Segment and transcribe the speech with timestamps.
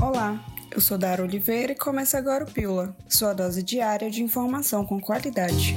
[0.00, 4.82] Olá, eu sou Dara Oliveira e começa agora o Pílula, sua dose diária de informação
[4.82, 5.76] com qualidade.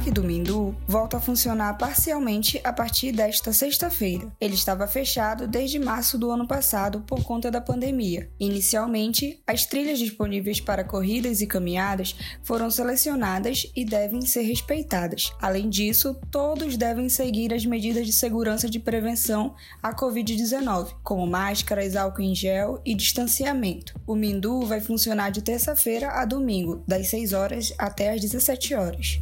[0.00, 4.32] Parque do Mindu volta a funcionar parcialmente a partir desta sexta-feira.
[4.40, 8.30] Ele estava fechado desde março do ano passado por conta da pandemia.
[8.40, 15.34] Inicialmente, as trilhas disponíveis para corridas e caminhadas foram selecionadas e devem ser respeitadas.
[15.38, 21.94] Além disso, todos devem seguir as medidas de segurança de prevenção à Covid-19, como máscaras,
[21.94, 24.00] álcool em gel e distanciamento.
[24.06, 29.20] O Mindu vai funcionar de terça-feira a domingo, das 6 horas até as 17 horas.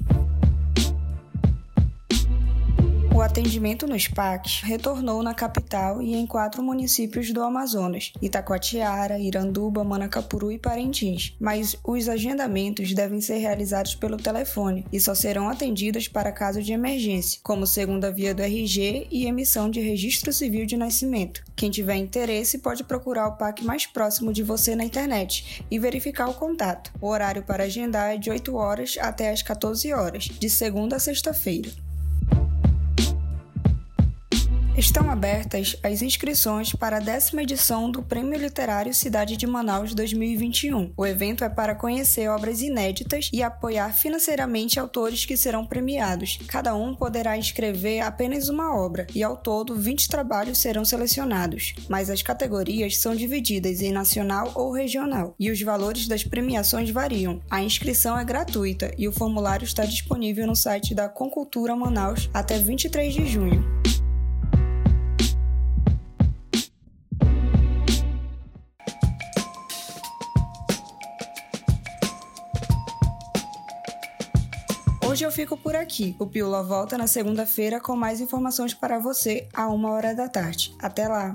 [3.18, 9.82] O atendimento nos PACs retornou na capital e em quatro municípios do Amazonas: Itacoatiara, Iranduba,
[9.82, 11.34] Manacapuru e Parintins.
[11.40, 16.72] Mas os agendamentos devem ser realizados pelo telefone e só serão atendidos para casos de
[16.72, 21.42] emergência, como segunda via do RG e emissão de registro civil de nascimento.
[21.56, 26.28] Quem tiver interesse pode procurar o PAC mais próximo de você na internet e verificar
[26.28, 26.92] o contato.
[27.00, 31.00] O horário para agendar é de 8 horas até as 14 horas, de segunda a
[31.00, 31.87] sexta-feira.
[34.78, 40.92] Estão abertas as inscrições para a décima edição do Prêmio Literário Cidade de Manaus 2021.
[40.96, 46.38] O evento é para conhecer obras inéditas e apoiar financeiramente autores que serão premiados.
[46.46, 51.74] Cada um poderá inscrever apenas uma obra e, ao todo, 20 trabalhos serão selecionados.
[51.88, 57.42] Mas as categorias são divididas em nacional ou regional e os valores das premiações variam.
[57.50, 62.56] A inscrição é gratuita e o formulário está disponível no site da Concultura Manaus até
[62.58, 63.77] 23 de junho.
[75.08, 76.14] Hoje eu fico por aqui.
[76.18, 80.76] O Pílula volta na segunda-feira com mais informações para você a uma hora da tarde.
[80.78, 81.34] Até lá!